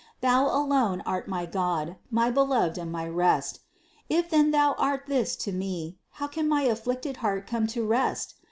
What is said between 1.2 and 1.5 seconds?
my